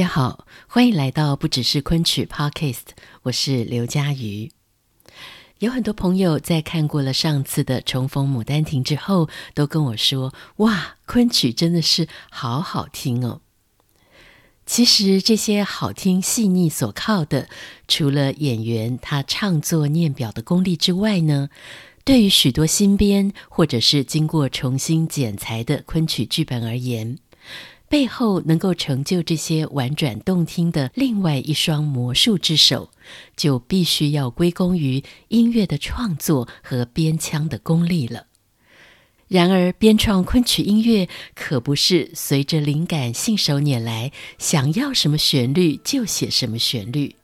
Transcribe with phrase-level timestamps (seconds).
[0.00, 2.84] 大家好，欢迎来到不只是昆曲 Podcast，
[3.24, 4.50] 我是刘佳瑜。
[5.58, 13.42] 有很多朋友在看过了上次的重逢牡丹亭之后，都跟我说：“哇，昆曲真的是好好听哦。”
[14.64, 17.50] 其实这些好听细腻所靠的，
[17.86, 21.50] 除了演员他唱作念表的功力之外呢，
[22.06, 27.18] 对于许多新编或者是经过重新剪裁的昆曲剧本而言，
[27.90, 32.88] 背后能够成就这些婉转动听的另外一双魔术之手，
[33.36, 38.26] 就必须要归功于音乐的创作和编腔的功力了。
[39.26, 47.16] 然而，编创昆曲音乐可不是随着灵感信手拈来，想要什么旋律就写什么旋律。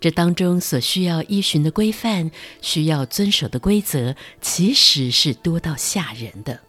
[0.00, 2.30] 这当中所需要依循的规范，
[2.62, 6.60] 需要遵守的规则，其实是多到吓人的。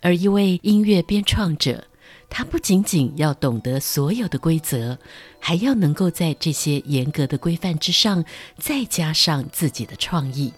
[0.00, 1.88] 而一位音乐编创者，
[2.30, 4.96] 他不仅仅要懂得所有的规则，
[5.40, 8.24] 还要能够在这些严格的规范之上，
[8.56, 10.52] 再加上自己的创意。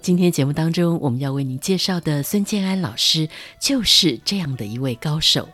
[0.00, 3.28] 今天节目当中，我们要为您介绍的孙建安老师，
[3.60, 5.48] 就是这样的一位高手。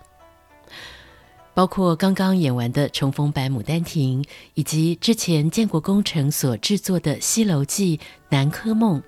[1.54, 4.22] 包括刚刚演完的重逢版《牡丹亭》，
[4.54, 7.96] 以及之前建国工程所制作的《西楼记》
[8.28, 9.00] 《南柯梦》，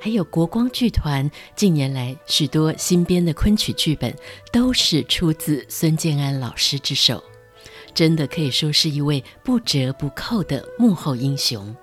[0.00, 4.14] 还有国光剧团近年来许多新编的昆曲剧本，
[4.52, 7.24] 都是出自孙建安老师之手，
[7.94, 11.74] 真的可以说是一位不折不扣的幕后英雄。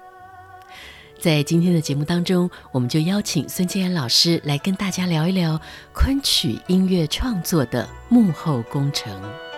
[1.20, 5.60] 在今天的节目当中，我们就邀请孙建安老师来跟大家聊一聊
[5.94, 9.51] 昆曲音乐创作的幕后工程。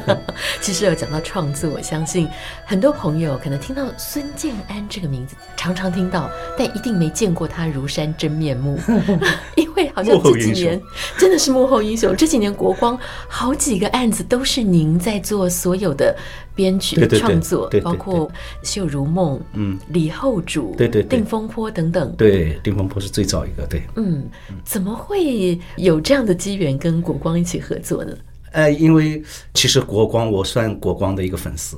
[0.60, 2.28] 其实有讲到创作，我相信
[2.64, 8.78] 很多朋友可能听到孙建安这个名字，常常听到，但一定没见过他如山真面目。
[9.56, 10.80] 因为好像这几年
[11.18, 12.14] 真的是幕后英雄。
[12.16, 12.98] 这几年国光
[13.28, 16.14] 好几个案子都是您在做所有的
[16.54, 18.28] 编曲创作，包括
[18.62, 22.14] 《秀如梦》、嗯，《李后主》、对对，《定风波》等等。
[22.16, 23.66] 对，《定风波》是最早一个。
[23.66, 24.28] 对，嗯，
[24.64, 28.12] 怎么会有这样的机缘跟国光一起合作呢？
[28.52, 29.22] 呃，因为
[29.54, 31.76] 其实国光，我算国光的一个粉丝。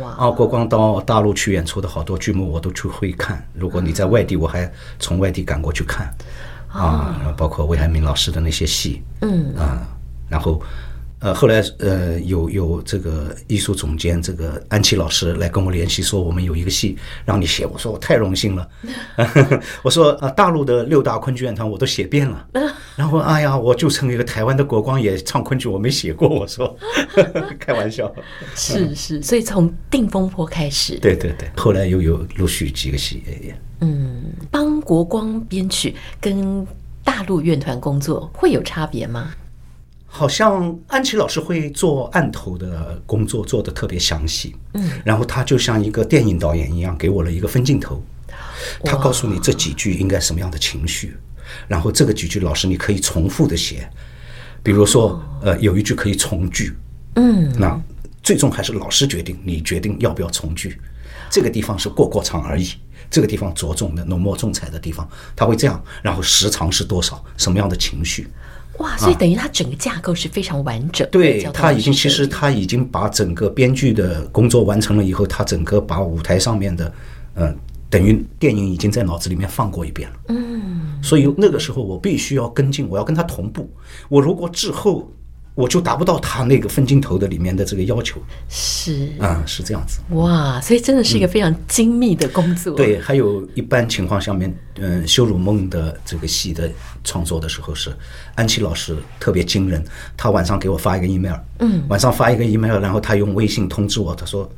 [0.00, 0.10] 哇！
[0.12, 3.46] 啊，国光到大陆去演出的好多剧目，我都去会看。
[3.52, 6.12] 如果你在外地，我还从外地赶过去看。
[6.68, 9.02] 啊，包括魏海敏老师的那些戏。
[9.20, 9.54] 嗯。
[9.56, 9.86] 啊，
[10.28, 10.62] 然后。
[11.22, 17.64] 呃，后来呃，有有这个艺术总监这个安琪老师来跟我联系，说我们有一个戏让你写。
[17.64, 18.68] 我说我太荣幸了。
[19.82, 22.48] 我说啊，大陆的六大昆剧院团我都写遍了。
[22.96, 26.28] 然后哎呀，我就成一个台湾的国光也唱昆剧，我没写过。
[26.28, 26.76] 我说
[27.60, 28.12] 开玩笑。
[28.56, 30.98] 是是，所以从定风波开始。
[30.98, 33.22] 对对对，后来又有陆续几个戏。
[33.80, 36.66] 嗯，帮国光编曲跟
[37.04, 39.32] 大陆院团工作会有差别吗？
[40.14, 44.54] 好像安琪老师会做案头的工作，做得特别详细。
[44.74, 48.04] 嗯，然后他就像一个电影导演一样，给我了一个分镜头。
[48.84, 51.16] 他告诉你这几句应该什么样的情绪，
[51.66, 53.88] 然后这个几句老师你可以重复的写。
[54.62, 56.76] 比如说，呃，有一句可以重句。
[57.14, 57.80] 嗯，那
[58.22, 60.78] 最终还是老师决定，你决定要不要重句。
[61.30, 62.68] 这个地方是过过场而已，
[63.10, 65.82] 这个地方着重的浓墨重彩的地方，他会这样。
[66.02, 67.24] 然后时长是多少？
[67.38, 68.28] 什么样的情绪？
[68.78, 71.10] 哇，所以等于他整个架构是非常完整的。
[71.10, 76.92] 对，他已经其实他已经把整个编剧的工作完成了以后，他整个把舞台上面的，
[77.34, 77.54] 嗯、呃，
[77.90, 80.16] 等于电影已经在脑子里面放过一遍了。
[80.28, 83.70] 嗯，所以那个时候我必须要跟进，我要跟他同步。
[84.08, 85.12] 我如果滞后
[85.54, 88.18] 我就达不到他那个分镜头的里面的这个要求，
[88.48, 90.00] 是啊、嗯，是这样子。
[90.14, 92.74] 哇，所以真的是一个非常精密的工作。
[92.74, 96.70] 嗯、对，还有一般情况下面，嗯，《羞辱梦》的这个戏的
[97.04, 97.92] 创作的时候是
[98.34, 99.84] 安琪老师特别惊人，
[100.16, 104.50] 他晚上给我发一个 email，嗯，晚上发一个 email，然后他用微信通知我，他说：“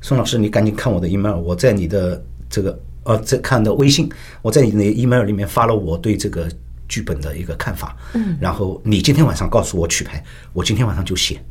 [0.00, 4.08] 孙老师，你赶紧看我的 email，我在你的这个呃在看的微信，
[4.42, 6.48] 我在你的 email 里面发了我对这个。”
[6.88, 10.22] 剧本的一个看法，嗯，然后你今天晚上告诉我曲牌，
[10.52, 11.42] 我今天晚上就写，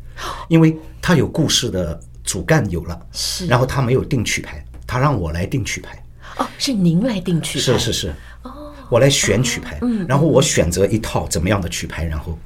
[0.47, 6.03] 因为他有故事的主干有了，是，然后他没有定曲牌，他让我来定曲牌，
[6.37, 12.37] 哦，是您来定曲牌，是是是，哦，我来选曲牌，嗯，然后我选择一套怎么样的曲牌，然后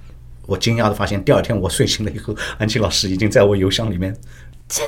[0.45, 4.15] 我惊讶的发现，第二天我睡醒了以后，安琪老师已经在我邮箱里面，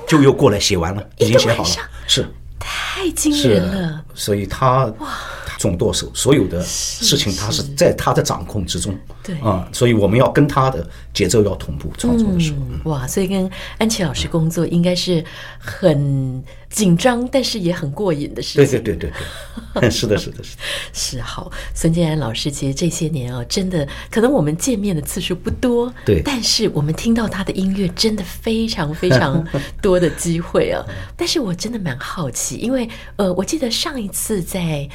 [0.08, 1.70] 就又过来写完了，已经写好了，
[2.08, 2.26] 是，
[2.60, 5.10] 太惊人了，所以他哇。
[5.62, 12.52] 总舵手，所有的事情他是在他的掌控之中，对啊，所以我们要跟他的节奏要同步创作的时
[12.84, 13.48] 候，哇，所以跟
[13.78, 15.24] 安琪老师工作应该是
[15.60, 18.82] 很紧张，但是也很过瘾的事情。
[18.82, 19.12] 对对对
[19.76, 21.52] 对对， 是的，是的，是的， 是好。
[21.76, 29.46] 孙建安老师其实这些年啊，真的可能我们见面的次数不多，对，但是我们听到他的音乐真的非常非常
[29.80, 30.84] 多的机会啊。
[31.16, 34.90] 但是我真的蛮好奇，因为呃，我记得上一次在。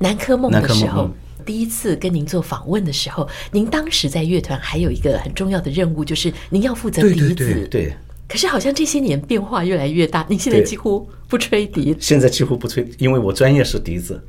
[0.00, 1.10] 南柯梦的时候，
[1.44, 7.34] 第一次跟您做访问的时候，您当时在乐团还有一个很重要的任务，就是您要负责笛子。
[7.34, 7.94] 对，对，对。
[8.26, 11.94] 可是好像这些年变化越来越大，您现在几乎不吹笛。
[12.00, 14.22] 现在几乎不吹，因为我专业是笛子。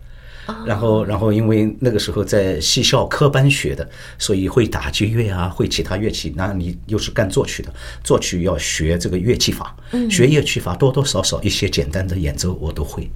[0.66, 3.88] 然后，然后因为那个时候在戏校科班学的，
[4.18, 6.34] 所以会打击乐啊，会其他乐器。
[6.36, 7.74] 那你又是干作曲的，
[8.04, 9.74] 作曲要学这个乐器法，
[10.10, 13.10] 学乐器法多多少少一些简单的演奏我都会。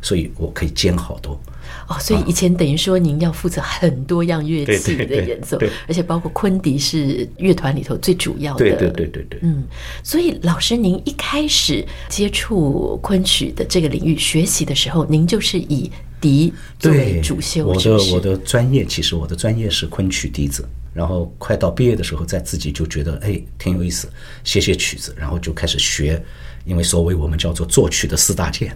[0.00, 1.38] 所以我可以兼好多
[1.86, 8.58] 哦，所以以前等于说您要负责很多样乐器的演奏，而且包括昆笛是乐团里头最主要的。
[8.58, 9.40] 对对对对对。
[9.42, 9.64] 嗯，
[10.02, 15.90] 所以老师您一开始接触昆曲的这个领域学习的时候，您就是以
[16.20, 17.66] 笛作为主修。
[17.66, 24.08] 我的我的专业其实我的专业是昆曲笛子，然后快到毕业的时候，在自己就觉得哎挺有意思，
[24.42, 26.22] 写写曲子，然后就开始学，
[26.64, 28.74] 因为所谓我们叫做作曲的四大件。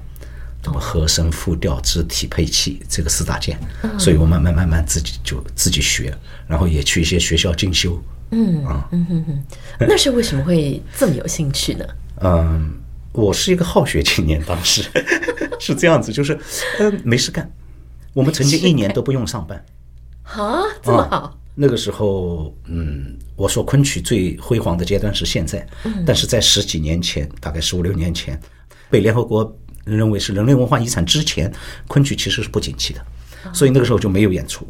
[0.63, 3.59] 什么和声、复调、肢体、配器，这个四大件，
[3.99, 6.17] 所以我慢慢慢慢自己就自己学，
[6.47, 8.01] 然后也去一些学校进修。
[8.31, 9.43] 嗯嗯哼哼，
[9.81, 11.85] 那是为什么会这么有兴趣呢？
[12.21, 12.73] 嗯，
[13.13, 14.85] 我是一个好学青年，当时
[15.59, 16.39] 是这样子，就是
[16.79, 17.51] 嗯没事干，
[18.15, 19.63] 我们曾经一年都不用上班。
[20.23, 21.37] 啊，这么好？
[21.57, 25.67] 那个时候，嗯，我说昆曲最辉煌的阶段是现在，
[26.07, 28.41] 但是在十几年前，大概十五六年前，
[28.89, 29.55] 被联合国。
[29.85, 31.53] 认为是人类文化遗产之前，
[31.87, 33.01] 昆曲其实是不景气的，
[33.53, 34.67] 所以那个时候就没有演出。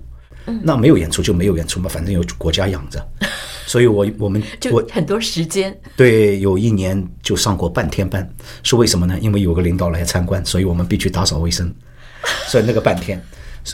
[0.64, 3.00] 那没有演出就没有演出嘛，反正有国家养着。
[3.64, 5.72] 所以我我们就很多时间。
[5.96, 8.28] 对，有一年就上过半天班，
[8.64, 9.16] 是为什么呢？
[9.20, 11.72] 因为有个领导来参观，所以我们必须打扫卫生。
[12.50, 13.24] 所以那个半天，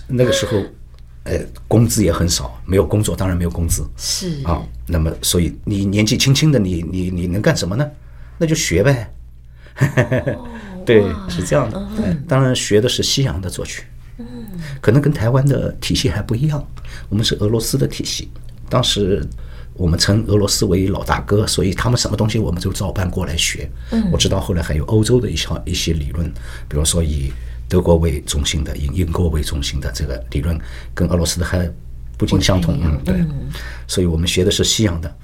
[0.06, 0.62] 那个时候，
[1.24, 3.82] 呃，工资也很少，没有工作，当然没有工资。
[3.96, 7.90] 是啊，那么所以你年纪轻轻的你，你你你能干什么呢？
[8.36, 9.10] 那就学呗。
[10.88, 11.86] 对，是这样的。
[12.26, 13.84] 当然学的是西洋的作曲，
[14.80, 16.66] 可能跟台湾的体系还不一样。
[17.10, 18.30] 我们是俄罗斯的体系，
[18.70, 19.22] 当时
[19.74, 23.70] 我们称俄罗斯为老大哥，所以他们什么东西我们就照搬过来学。
[24.10, 26.26] 我知道后来还有欧洲的一些一些理论，
[26.68, 27.30] 比如说以
[27.68, 30.58] 德国为中心的，以英国为中心的这个理论，
[30.94, 31.70] 跟俄罗斯的还
[32.16, 32.80] 不尽相同。
[32.82, 33.22] 嗯，对。
[33.86, 35.16] 所以我们学的是西洋的。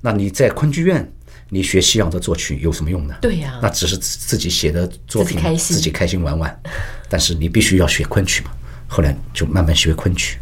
[0.00, 1.06] 那你在昆剧院，
[1.54, 3.14] 你学西洋的作曲有什么用呢？
[3.20, 6.62] 对呀，那只是自己写的作品，自己开心玩玩。
[7.10, 8.50] 但是你必须要学昆曲嘛。
[8.88, 10.38] 后来就慢慢学昆曲。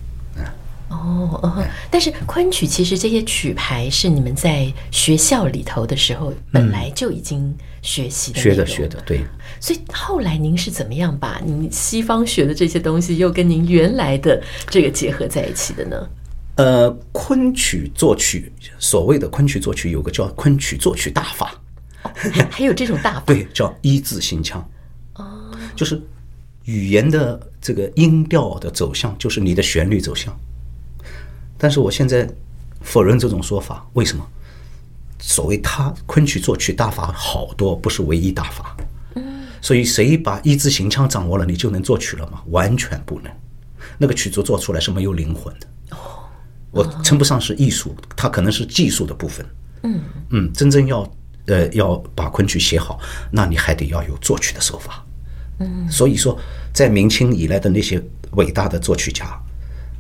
[0.89, 7.53] 哦，但是昆曲其实这些曲牌是你们在学校里头的时候本来就已经
[7.83, 8.41] 学习的。
[8.41, 9.21] 学的学的，对。
[9.59, 15.97] 所以后来您是怎么样把您西方学的这些东西又跟您原来的这个结合在一起的呢？
[16.61, 21.59] 呃，昆曲作曲，所谓的昆曲作曲，有个叫昆曲作曲大法，
[22.03, 22.11] 哦、
[22.53, 24.63] 还有这种大法，对，叫一字行腔，
[25.15, 25.99] 哦，就是
[26.67, 30.39] 语言的这个音调的走向，就是你的旋律走向。
[31.57, 32.29] 但是我现在
[32.83, 34.23] 否认这种说法，为什么？
[35.19, 38.77] 所谓他昆曲作曲大法好多不是唯一大法，
[39.15, 42.43] 嗯，所以谁把一字行腔掌握了，你就能作曲了吗？
[42.49, 43.33] 完全不能，
[43.97, 45.67] 那个曲子做出来是没有灵魂的。
[46.71, 49.45] 我称不上是艺术，它可能是技术的部分。
[49.83, 50.01] 嗯
[50.31, 51.11] 嗯，真正要
[51.47, 53.01] 呃要把昆曲写好，
[53.33, 55.05] 那你还得要有作曲的手法。
[55.59, 56.39] 嗯，所以说，
[56.73, 59.27] 在明清以来的那些伟大的作曲家，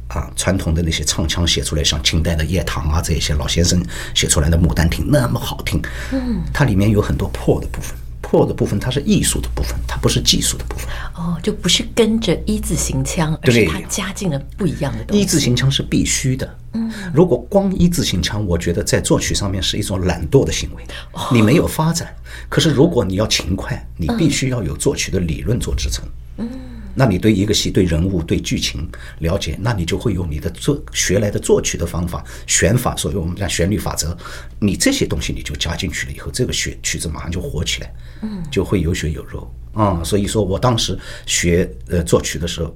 [0.08, 3.84] 啊传统的那些唱腔写出来，像清代的叶唐啊这些老先生
[4.14, 5.80] 写出来的《牡丹亭》那么好听。
[6.12, 7.96] 嗯，它里面有很多破的部分。
[8.30, 10.88] 破的部分，它是艺术的部分，它不是技术的部分。
[11.16, 15.20] 哦，就不是跟着一字形腔，而是它加进了不一样的东西。
[15.20, 16.56] 一字形腔是必须的。
[16.74, 22.14] 嗯，如果光一字形腔，我觉得在作曲上面是一种懒惰的行为，哦、你没有发展。
[22.48, 26.04] 可是如果你要勤快，你必须要有作曲的理论做支撑。
[26.36, 26.48] 嗯。
[26.94, 28.88] 那你对一个戏、对人物、对剧情
[29.20, 34.16] 了解，那你就会用你的作学来的作曲的方法、选法，所以我们讲旋律法则。
[34.58, 39.42] 你这些东西你就加进去了以后，这个曲曲子马上就火起来，嗯，就会有血有肉
[39.72, 40.04] 啊、嗯。
[40.04, 42.74] 所以说我当时学呃作曲的时候，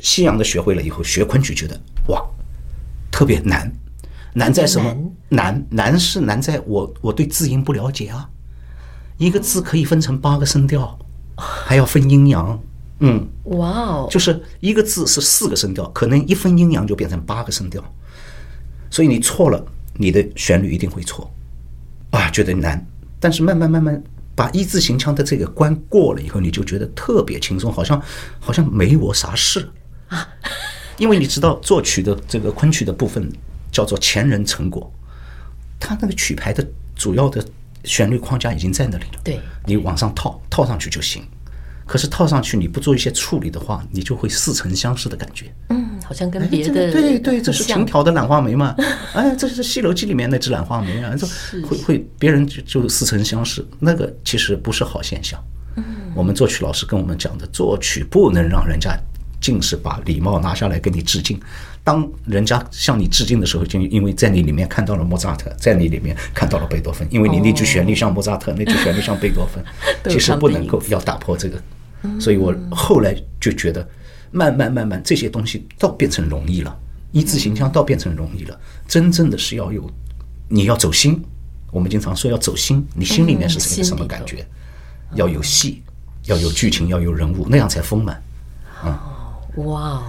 [0.00, 1.78] 西洋的学会了以后，学昆曲觉得
[2.08, 2.24] 哇，
[3.10, 3.70] 特别难，
[4.32, 4.96] 难在什么？
[5.28, 8.28] 难难是难在我我对字音不了解啊，
[9.18, 10.98] 一个字可以分成八个声调，
[11.36, 12.60] 还要分阴阳。
[13.04, 17.82] 嗯，哇哦，就是一个字是四个声调，可能一分阴阳就变成八个声调，
[18.90, 21.28] 所以你错了，你的旋律一定会错，
[22.10, 22.86] 啊，觉得难。
[23.18, 24.00] 但是慢慢慢慢
[24.36, 28.00] 把一字行腔的这个关过了以后，你就觉得特别轻松，好像
[28.38, 29.68] 好像没我啥事
[30.06, 30.28] 啊。
[30.96, 33.28] 因为你知道作曲的这个昆曲的部分
[33.72, 34.88] 叫做前人成果，
[35.80, 37.44] 他那个曲牌的主要的
[37.82, 41.20] 旋律框架已经在那里了，对，你往上套套上去就行。
[41.86, 45.52] 可是套上去你不做一些处理的话，你就会似曾相识的感觉。
[45.68, 48.74] 嗯，好像跟别的对对，这是成条的兰花梅嘛？
[49.14, 51.26] 哎，这是《西游记》里面那只兰花梅啊，就
[51.66, 53.64] 会会别人就就似曾相识。
[53.78, 55.42] 那个其实不是好现象。
[55.76, 55.84] 嗯，
[56.14, 58.98] 我们作曲老师跟我们讲的，作曲不能让人家
[59.42, 61.38] 尽是把礼帽拿下来给你致敬。
[61.84, 69.62] 当人家向你致敬的时候，就因为在你里面看到了莫扎特，在你里面看到了贝多芬，因为你那句旋律像莫扎特，那句旋律像贝多芬，
[70.08, 71.60] 其实不能够要打破这个。
[72.20, 73.86] 所以我后来就觉得，
[74.30, 76.74] 慢慢慢慢这些东西倒变成容易了，
[77.10, 78.58] 一字形象倒变成容易了。
[78.86, 79.90] 真正的是要有，
[80.48, 81.20] 你要走心。
[81.72, 84.46] 我们经常说要走心，你心里面是什么什么感觉？
[85.14, 85.82] 要有戏，
[86.26, 88.22] 要有剧情，要有人物，那样才丰满。
[88.84, 88.98] 嗯，
[89.56, 90.04] 哇哦。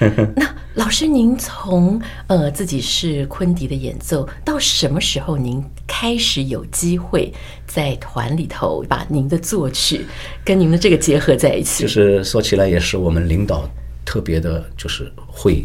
[0.36, 7.32] 那老师，您从呃自己是昆迪的演奏，到什么时候您开始有机会
[7.66, 10.04] 在团里头把您的作曲
[10.44, 11.82] 跟您的这个结合在一起？
[11.82, 13.68] 就是说起来也是我们领导
[14.04, 15.64] 特别的，就是会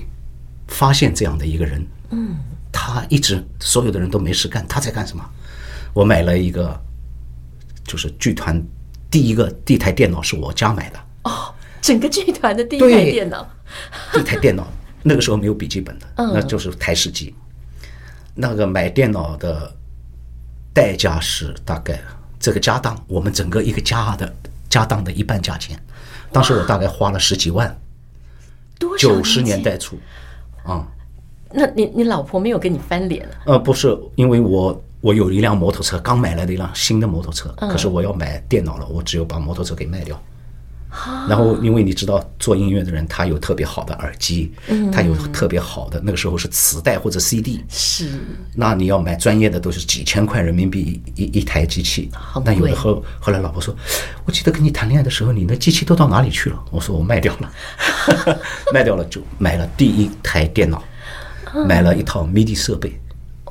[0.68, 1.86] 发现这样的一个人。
[2.12, 2.36] 嗯，
[2.72, 5.24] 他一直所有的人都没事干，他在干什么？
[5.94, 6.80] 我买了一个，
[7.84, 8.62] 就是剧团
[9.12, 11.00] 第一个第一台电脑是我家买的。
[11.84, 13.48] 哦，整个剧团的第一台电脑。
[14.16, 14.66] 一台电脑，
[15.02, 17.36] 那个时候没有笔记本的，那就是台式机。
[18.36, 19.72] 那个买电脑的
[20.74, 22.00] 代价是大概
[22.40, 24.34] 这个家当，我们整个一个家的
[24.70, 25.78] 家当的一半价钱。
[26.32, 27.76] 当时我大概花了十几万，
[28.98, 29.98] 九十年代初，
[30.64, 30.88] 啊，
[31.52, 33.28] 那你你老婆没有跟你翻脸？
[33.46, 40.20] 呃，不是，因为我我有一辆摩托车，刚买来的一辆新的摩托车，可是我要买电脑了，我只有把摩托车给卖掉。
[41.28, 44.54] 然后，因为你知道，做音乐的人他有特别好的耳机，
[44.92, 48.10] 他有特别好的那个时候是磁带或者 CD，是。
[48.56, 52.12] 那你要买专业的都是几千块人民币一一台机器。
[52.46, 53.76] 那有的后后来老婆说，
[54.26, 56.64] 我记得跟你谈恋爱的时候，你那机器都到哪里去了？
[56.70, 57.52] 我说我卖掉了，
[58.72, 60.84] 卖掉了就买了第一台电脑，
[61.68, 63.00] 买了一套 MIDI 设备。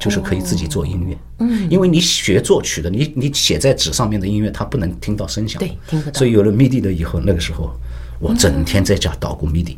[0.02, 6.18] 就是可以自己做音乐，嗯，因为你学作曲的，你你写在纸上面的音乐，它不能听到声响，对，听不到。
[6.18, 7.70] 所以有了 MIDI 的以后，那个时候
[8.18, 9.76] 我整天在家捣鼓 MIDI，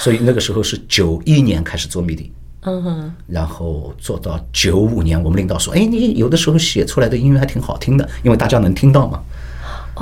[0.00, 2.28] 所以那个时候是九一年开始做 MIDI，
[2.62, 9.22] 嗯哼，然后做到九五年，我们领导说，哎，你有的时候写出来的音乐还挺好听的，因为大家能听到嘛，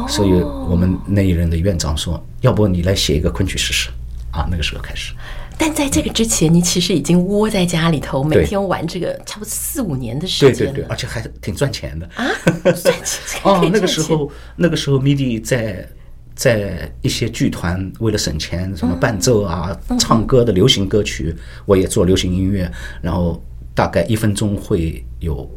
[0.09, 0.33] 所以
[0.71, 3.91] 我们那一任的院长说，要不你来写一个昆曲试试，
[4.31, 5.13] 啊，那个时候开始。
[5.59, 10.57] 但在这个之前，你其实已经窝在家里头，每天玩这个，差不多四五年的时间。
[10.57, 12.25] 对对对，而且还挺赚钱的啊！
[12.63, 15.87] 赚钱 哦，那个时候，那个时候，MIDI 在
[16.35, 21.35] 在一些剧团为了省钱，什么伴奏啊、唱歌的流行歌曲，
[21.67, 22.71] 我也做流行音乐，
[23.03, 23.43] 然后
[23.75, 25.51] 大概一分钟会有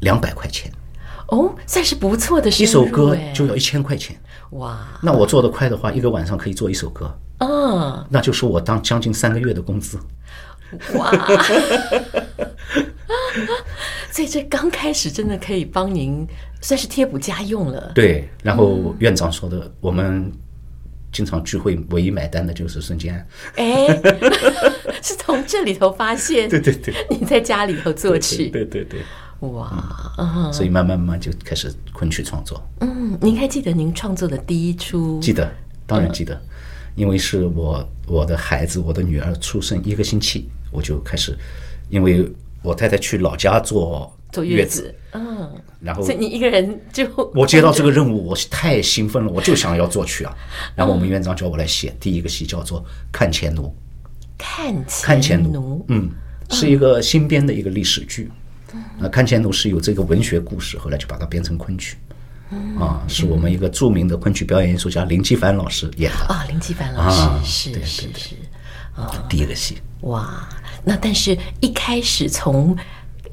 [0.00, 0.70] 两百块钱。
[1.28, 2.50] 哦，算是不错的。
[2.50, 4.14] 一首歌就要一千块钱。
[4.52, 4.78] 哇！
[5.02, 7.14] 那我做的快的话，一个晚上可以做一首歌。
[7.38, 9.98] 嗯，那就是我当将近三个月的工资。
[10.94, 11.10] 哇！
[14.10, 16.26] 所以这刚开始真的可以帮您
[16.60, 17.92] 算是贴补家用了。
[17.94, 20.30] 对，然后院长说的，我们
[21.12, 23.26] 经常聚会，唯一买单的就是孙建安。
[23.56, 23.86] 哎，
[25.02, 26.48] 是从这里头发现？
[26.50, 28.48] 对对对，你在家里头作曲。
[28.48, 29.00] 对对对。
[29.40, 29.70] 哇，
[30.52, 32.60] 所以慢慢慢慢就开始昆曲创作。
[32.80, 35.20] 嗯，您还记得您创作的第一出？
[35.20, 35.48] 记得，
[35.86, 36.38] 当然记得。
[36.98, 41.38] 因为是我我的孩子，我的女儿出生一个星期，我就开始，
[41.90, 42.28] 因为
[42.60, 45.48] 我太太去老家坐坐月子，嗯，
[45.80, 50.36] 然后所以你一个人就我接到这个任务，我太兴奋了，我就想要作曲啊。
[50.74, 52.80] 然后我们院长叫我来写第一个戏，叫做
[53.12, 53.72] 《看钱奴》，
[55.04, 56.10] 看钱奴，嗯，
[56.50, 58.28] 是一个新编的一个历史剧。
[58.98, 61.96] 那《看钱奴》是有这个文学故事，后来就把它编成昆曲。
[62.78, 66.44] 啊，是我们一个著名的昆曲表演艺术家林奇凡老师演的啊。
[66.48, 68.34] 林奇凡老师是是是
[68.94, 70.48] 啊，第一个戏哇。
[70.84, 72.76] 那但是一开始从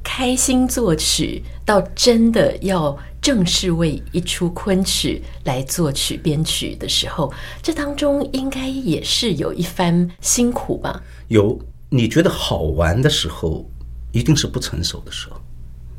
[0.03, 11.01] 开心作曲到真的要正式为一出昆曲来作曲编曲的时候，这当中应该也是有一番辛苦吧？
[11.29, 11.57] 有，
[11.89, 13.67] 你觉得好玩的时候，
[14.11, 15.41] 一定是不成熟的时候。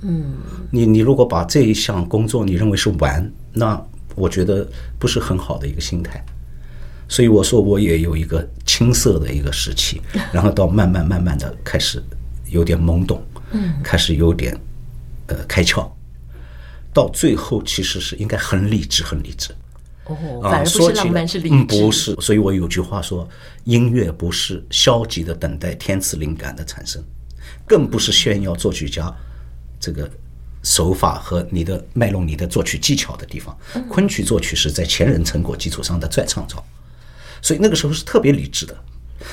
[0.03, 0.35] 嗯，
[0.71, 3.83] 你你如果把这一项工作你认为是玩，那
[4.15, 6.25] 我觉得不是很好的一个心态。
[7.09, 10.01] 所以我说我也有一个青涩的一个时期，
[10.33, 12.03] 然后到慢慢慢慢的开始
[12.49, 13.23] 有点懵懂，
[13.53, 14.59] 嗯，开始有点
[15.29, 15.89] 呃开窍，
[16.93, 19.55] 到最后其实是应该很理智，很理智。
[20.07, 21.55] 哦，反而不是浪漫，是理智。
[21.55, 22.15] 嗯，不是。
[22.21, 23.29] 所以我有句话说，
[23.65, 27.03] 音乐不是消极的等待天赐灵感的产生，
[27.67, 29.13] 更不是炫耀作曲家。
[29.87, 30.11] 这个
[30.65, 33.57] 手法和你的卖弄你的作曲技巧的地方，
[33.89, 36.65] 昆曲作曲是在前人成果基础上的再创造，
[37.41, 38.77] 所以那个时候是特别理智的。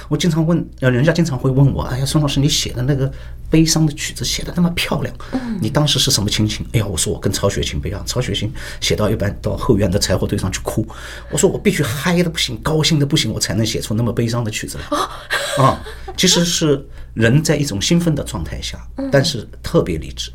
[0.07, 3.11] 我经常问，呃，人家经常会问我，哎呀，孙老师，你写的那个
[3.49, 5.13] 悲伤的曲子写得那么漂亮，
[5.59, 6.63] 你当时是什么心情？
[6.73, 10.87] 哎呀，我说我跟曹雪芹不一样，曹雪芹写到一半到后院的柴火堆上去哭，
[11.31, 15.63] 我说我必须嗨的不行，高兴的不行，我才能写出那么悲伤的曲子来。
[15.65, 15.83] 啊，
[16.15, 18.79] 其实是人在一种兴奋的状态下，
[19.11, 20.31] 但是特别理智。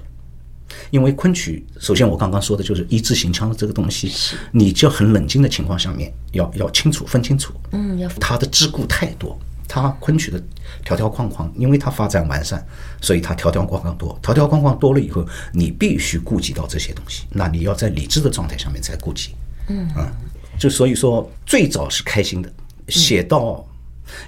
[0.90, 4.11] 因为昆曲，首先我刚刚说的就是一字行腔的这个东西，
[4.52, 7.52] 你就很冷静的情况下面，要要清楚分清楚。
[7.73, 10.42] 嗯，要它的桎梏太多，它昆曲的
[10.85, 12.64] 条条框框，因为它发展完善，
[13.00, 19.30] 所以它条条框框多，条条框框多了以后，你必须顾及到这些东西，那你要在理智的状态下面才顾及。
[19.68, 20.11] 嗯啊，
[20.58, 22.50] 就所以说最早是开心的，
[22.88, 23.66] 写到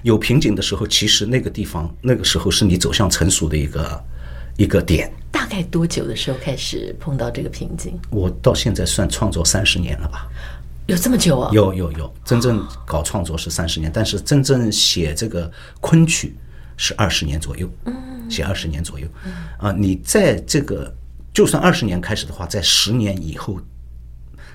[0.03, 4.03] 有瓶颈的时候，其实那个地方那个时候是你走向成熟的一个
[4.57, 5.11] 一个点。
[5.41, 7.99] 大概多久的时候开始碰到这个瓶颈？
[8.11, 10.29] 我到现在算创作三十年了吧？
[10.85, 11.49] 有这么久啊？
[11.51, 16.35] 有有有，真正搞创作是三十年，但是真正写这个昆曲
[16.77, 17.67] 是二十年左右。
[17.85, 19.07] 嗯，写二十年左右。
[19.57, 20.93] 啊，你在这个
[21.33, 23.59] 就算二十年开始的话，在十年以后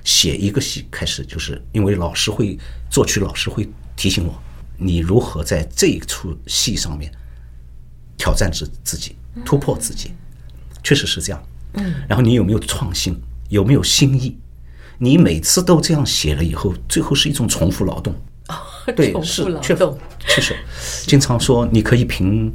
[0.04, 2.56] 写一个戏开始，就是因为老师会
[2.88, 4.40] 作曲，老师会提醒我，
[4.78, 7.10] 你如何在这一出戏上面
[8.16, 10.12] 挑战自自己，突破自己。
[10.86, 14.38] 确实是这样，嗯，然后你有没有创新，有没有新意？
[14.98, 18.14] 你每次都这样写了以后，最后是一种重复劳动，
[18.94, 19.88] 对，是确实，
[20.20, 20.54] 确实，
[21.04, 22.54] 经常说你可以凭，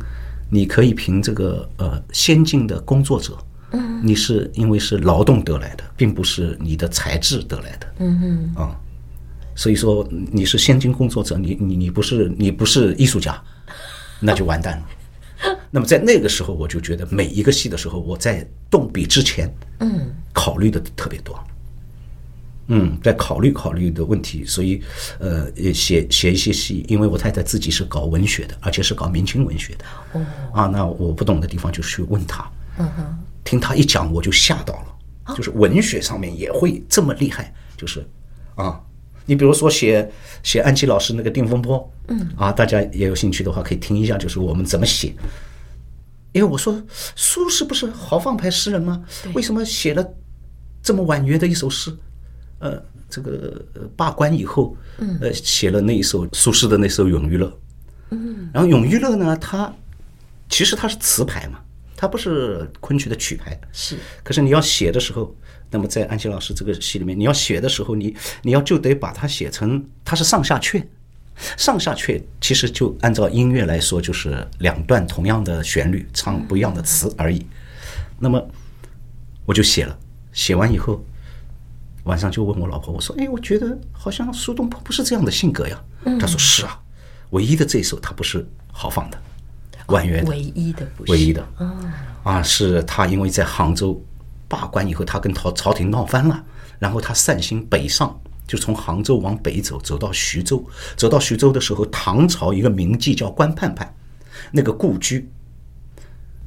[0.49, 3.37] 你可以凭这个呃先进的工作者，
[3.73, 8.79] 嗯，你是因为是劳动得来的，并不是你的才智得来的，嗯嗯，啊，
[9.55, 13.37] 所以说你是先进工作者，你你你不是你不是艺术家，
[14.21, 14.83] 那就完蛋了。
[15.71, 21.37] 那么在那个时候，我就觉得每一个戏的时候，我在动笔之前，嗯，考虑的特别多，
[22.67, 24.81] 嗯，在考虑考虑的问题，所以，
[25.19, 30.21] 呃，写写一些戏，因为我太太自己是搞文学的，而且是搞明清文学的，哦，
[30.53, 38.05] 啊，那我不懂的地方就去问他，嗯哼，听他一讲，我就吓到了，就是文学上面也会这么厉害，就是，
[38.55, 38.79] 啊。
[39.25, 40.11] 你比如说写
[40.43, 45.13] 写安琪老师那个《定风波》，嗯啊，大家也有兴趣的话可以听一下，就是我们怎么写。
[46.33, 46.81] 因为我说
[47.15, 49.03] 苏轼不是豪放派诗人吗？
[49.33, 50.05] 为什么写了
[50.81, 51.95] 这么婉约的一首诗？
[52.59, 53.63] 呃，这个
[53.95, 54.75] 罢官以后，
[55.21, 57.47] 呃，写了那一首苏轼的那首《咏玉乐》。
[58.09, 59.73] 嗯，然后《咏玉乐》呢，它
[60.49, 61.59] 其实它是词牌嘛，
[61.95, 63.59] 它不是昆曲的曲牌。
[63.71, 65.35] 是，可是你要写的时候。
[65.73, 70.83] 那么在安琪老师这个戏里面，你要写的时候，你你要就得把它写成它是上下阙，
[71.57, 77.45] 上下阙其实就按照音乐来说，就是两段同样的旋律唱不一样的词而已。
[78.19, 78.45] 那么
[79.45, 79.97] 我就写了，
[80.33, 81.01] 写完以后
[82.03, 85.81] 晚上就问我老婆，我说：“哎，我觉得好像苏东坡不是这样的性格呀。”
[86.19, 86.77] 她说：“是啊，
[87.29, 89.17] 唯一的这一首他不是豪放的，
[89.87, 91.47] 婉约的，唯一的不是，唯一的
[92.23, 93.99] 啊，是他因为在杭州。”
[94.51, 96.43] 罢官以后，他跟朝朝廷闹翻了，
[96.77, 100.61] 然后他散心北上，就从杭州往北走，走到徐州。
[100.97, 103.89] 走到徐州的时候，唐朝一个名妓叫关盼盼，
[104.51, 105.29] 那个故居，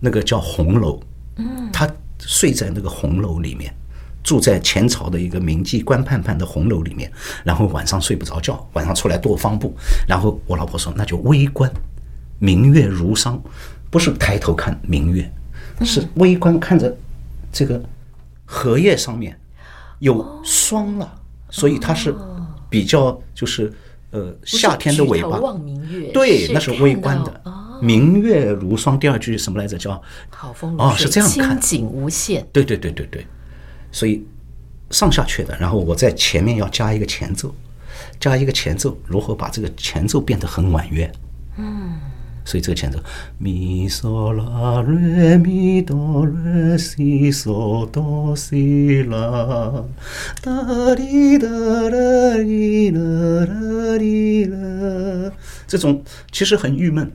[0.01, 1.01] 那个叫红楼，
[1.37, 3.75] 嗯，他睡在那个红楼里面，
[4.23, 7.11] 住在前朝的一个名妓关盼盼的红楼里面，
[7.43, 9.75] 然后晚上睡不着觉，晚上出来踱方步。
[10.07, 11.73] 然后我老婆说，那就微观，
[12.39, 13.43] 明月如霜，
[13.91, 15.33] 不是抬头看明月，
[15.81, 16.95] 是微观看着
[17.51, 17.83] 这个
[18.55, 19.37] 荷叶上面
[19.99, 22.15] 有霜了，所以它是
[22.71, 23.73] 比较就是
[24.13, 25.41] 呃夏天的尾巴。
[26.13, 27.43] 对，那是微观的。
[27.83, 29.77] 明月如霜，第二句什么来着？
[29.77, 32.47] 叫好风如水，是这样看，清景无限。
[32.53, 33.27] 对对对对对。
[33.91, 34.25] 所以
[34.91, 37.53] 上下阙的，然后我在前面要加一个前奏，
[38.21, 41.13] 加一个前奏，如何把这个前奏变得很婉约？
[41.57, 41.99] 嗯，
[42.45, 42.99] 所以这个前奏，
[43.39, 49.85] 咪嗦啦瑞咪哆瑞西嗦哆西啦，
[50.43, 53.01] 哒滴哒啦滴啦
[53.47, 55.33] 啦滴啦，
[55.67, 57.11] 这种其实很郁闷，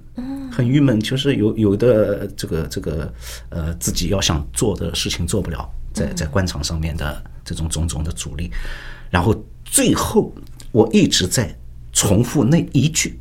[0.51, 3.13] 很郁闷，就是有有的这个这个
[3.49, 5.69] 呃自己要想做的事情做不了。
[5.91, 8.51] 在在官场上面的这种种种的阻力，
[9.09, 10.31] 然后最后
[10.71, 11.53] 我一直在
[11.91, 13.19] 重复那一句，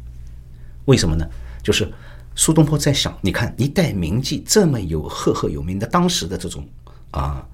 [0.85, 1.27] 为什么呢？
[1.63, 1.91] 就是
[2.35, 6.67] 苏东坡在想，你看一代名妓这么有赫赫有名的，当时的这种
[7.11, 7.45] 啊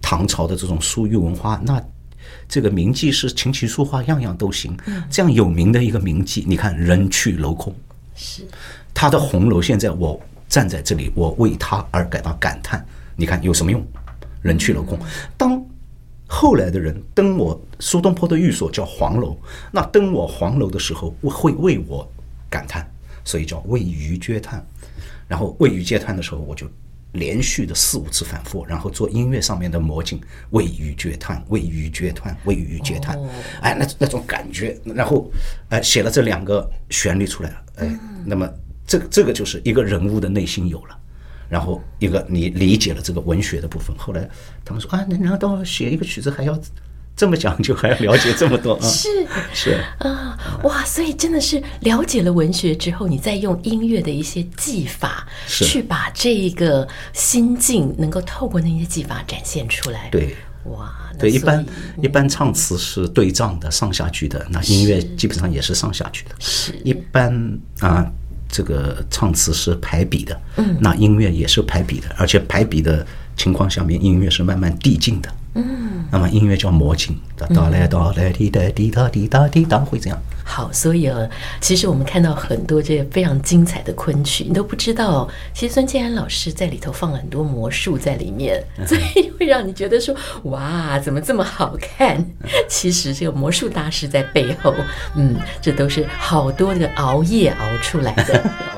[0.00, 1.82] 唐朝的这种书玉文化，那
[2.48, 4.76] 这个名妓是琴棋书画样样都行，
[5.08, 7.74] 这样有名的一个名妓，你看人去楼空，
[8.14, 8.42] 是
[8.92, 12.84] 他的红楼，现在我站在这里，我为他而感到感叹，
[13.16, 13.84] 你看有什么用？
[14.42, 14.96] 人去楼空。
[15.36, 15.60] 当
[16.28, 19.36] 后来的人登我苏东坡的寓所叫黄楼，
[19.72, 22.08] 那登我黄楼的时候，会为我
[22.48, 22.88] 感叹，
[23.26, 24.66] 所以叫为余嗟叹。
[25.28, 26.66] 然后为余嗟叹的时候，我就
[27.12, 33.18] 连续的四五次反复，然后做音乐上面的魔镜，为余嗟叹，为余嗟叹，为余嗟叹。
[33.60, 35.30] 哎，那那种感觉，然后
[35.68, 38.48] 哎写了这两个旋律出来了，哎，那么
[38.86, 40.96] 这个这个就是一个人物的内心有了。
[41.48, 44.28] 然后一个你理解了这个文学的部分，后来
[44.64, 46.58] 他们说啊，难道到写一个曲子还要
[47.16, 48.86] 这么讲究，还要了解这么多 啊？
[48.86, 49.08] 是
[49.54, 60.08] 是啊，哇，所以真的是了解了文学之后，你再用音乐的一些技法，去把这个心境能够透过那些技法展现出来。
[60.10, 61.66] 对，哇，对，一般
[62.02, 66.34] 一般唱词是对仗的上下句的，那音乐基本上也是上下句的。
[66.38, 68.06] 是，一般啊。
[68.48, 73.04] 这个唱词是排比的，嗯，那音乐也是排比的，而且排比的
[73.36, 80.18] 情况下面，音乐是慢慢递进的，嗯，那么音乐叫魔镜，哒哒来哒来滴答滴答滴答滴答，会这样。
[80.44, 81.18] 好，所以啊，
[81.60, 90.14] 其实我们看到很多这个非常精彩的昆曲，你都不知道，其实孙建安老师在里头放了很多魔术在里面，所以会让你觉得说，
[90.44, 92.24] 哇，怎么这么好看？
[92.68, 94.72] 其实这个魔术大师在背后，
[95.16, 98.50] 嗯，这都是好多的熬夜熬出来的。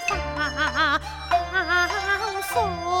[0.00, 0.98] 发
[2.18, 2.91] 放松。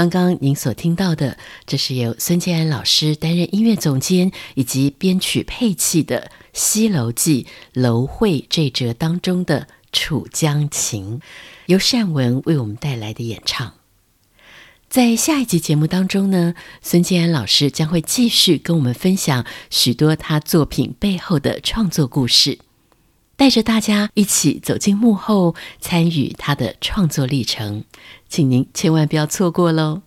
[0.00, 1.36] 刚刚您所听到的，
[1.66, 6.22] 这是由孙建安老师担任音乐总监以及编曲配器的
[6.54, 7.46] 《西楼记》
[7.78, 9.60] 楼会这折当中的
[9.92, 11.18] 《楚江情》，
[11.66, 13.74] 由善文为我们带来的演唱。
[14.88, 22.58] 在下一集节目当中呢，孙建安老师将会继续跟我们分享许多他作品背后的创作故事，
[23.40, 27.84] 带着大家一起走进幕后，参与他的创作历程。
[28.28, 30.02] 请您千万不要错过喽！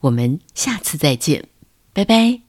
[0.00, 1.46] 我们下次再见，
[1.94, 2.43] 拜拜。